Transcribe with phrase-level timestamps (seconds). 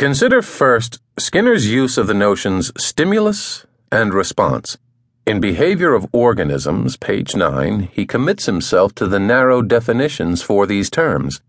[0.00, 4.78] Consider first Skinner's use of the notions stimulus and response.
[5.26, 10.88] In Behavior of Organisms, page 9, he commits himself to the narrow definitions for these
[10.88, 11.42] terms.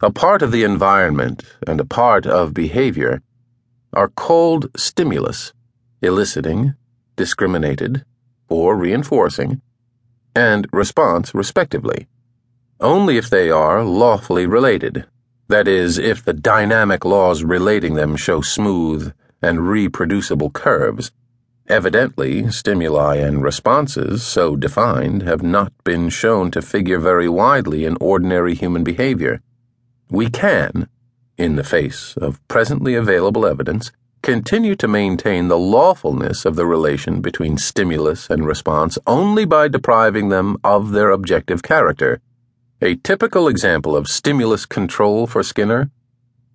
[0.00, 3.22] A part of the environment and a part of behavior
[3.92, 5.52] are cold stimulus,
[6.00, 6.76] eliciting,
[7.16, 8.04] discriminated,
[8.48, 9.60] or reinforcing,
[10.32, 12.06] and response, respectively,
[12.78, 15.06] only if they are lawfully related
[15.48, 21.10] that is, if the dynamic laws relating them show smooth and reproducible curves.
[21.68, 27.96] Evidently, stimuli and responses, so defined, have not been shown to figure very widely in
[28.00, 29.40] ordinary human behavior.
[30.10, 30.88] We can,
[31.36, 33.92] in the face of presently available evidence,
[34.22, 40.28] continue to maintain the lawfulness of the relation between stimulus and response only by depriving
[40.28, 42.20] them of their objective character
[42.80, 45.90] a typical example of stimulus control for Skinner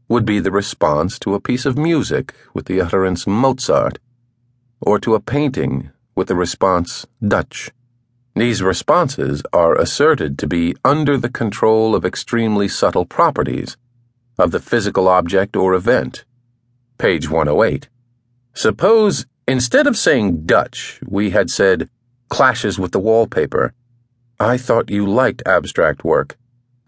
[0.08, 4.00] would be the response to a piece of music with the utterance Mozart,
[4.80, 7.72] or to a painting with the response Dutch.
[8.36, 13.76] These responses are asserted to be under the control of extremely subtle properties
[14.40, 16.24] of the physical object or event.
[16.98, 17.90] Page 108.
[18.54, 21.90] Suppose instead of saying Dutch, we had said
[22.30, 23.74] clashes with the wallpaper
[24.40, 26.38] I thought you liked abstract work.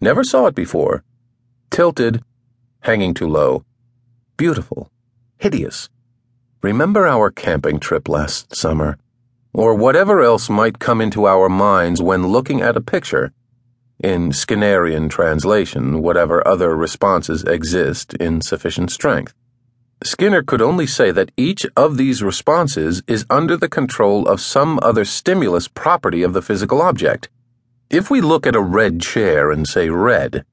[0.00, 1.04] Never saw it before.
[1.70, 2.22] Tilted,
[2.80, 3.64] hanging too low.
[4.36, 4.90] Beautiful,
[5.38, 5.88] hideous.
[6.62, 8.98] Remember our camping trip last summer,
[9.52, 13.32] or whatever else might come into our minds when looking at a picture.
[14.02, 19.32] In Skinnerian translation, whatever other responses exist in sufficient strength.
[20.04, 24.78] Skinner could only say that each of these responses is under the control of some
[24.82, 27.30] other stimulus property of the physical object.
[27.88, 30.44] If we look at a red chair and say red,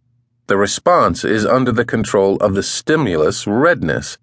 [0.46, 4.20] the response is under the control of the stimulus redness.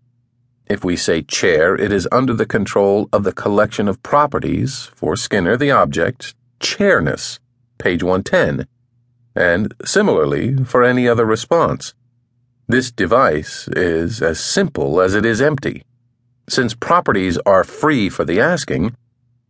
[0.67, 5.17] If we say chair, it is under the control of the collection of properties, for
[5.17, 7.41] Skinner, the object, chairness,
[7.79, 8.69] page 110,
[9.35, 11.95] and similarly for any other response.
[12.69, 15.83] This device is as simple as it is empty.
[16.49, 18.95] Since properties are free for the asking,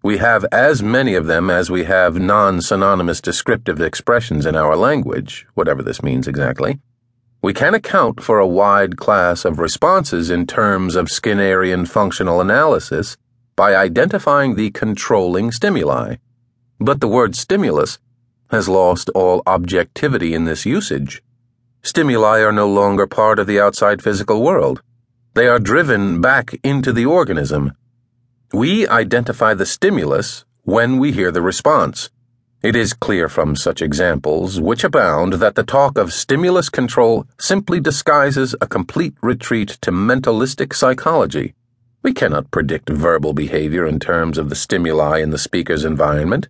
[0.03, 4.75] we have as many of them as we have non synonymous descriptive expressions in our
[4.75, 6.81] language, whatever this means exactly.
[7.43, 13.19] We can account for a wide class of responses in terms of Skinnerian functional analysis
[13.56, 16.16] by identifying the controlling stimuli.
[16.78, 17.99] But the word stimulus
[18.50, 21.22] has lost all objectivity in this usage.
[21.83, 24.83] Stimuli are no longer part of the outside physical world.
[25.34, 27.72] They are driven back into the organism
[28.53, 32.11] we identify the stimulus when we hear the response.
[32.62, 37.81] It is clear from such examples, which abound, that the talk of stimulus control simply
[37.81, 41.55] disguises a complete retreat to mentalistic psychology.
[42.03, 46.49] We cannot predict verbal behavior in terms of the stimuli in the speaker's environment,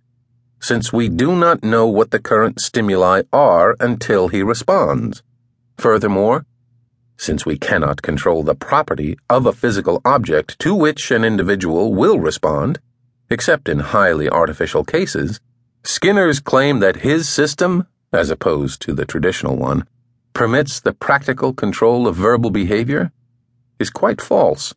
[0.59, 5.23] since we do not know what the current stimuli are until he responds.
[5.77, 6.45] Furthermore,
[7.21, 12.17] since we cannot control the property of a physical object to which an individual will
[12.17, 12.79] respond,
[13.29, 15.39] except in highly artificial cases,
[15.83, 19.85] Skinner's claim that his system, as opposed to the traditional one,
[20.33, 23.11] permits the practical control of verbal behavior
[23.77, 24.73] is quite false.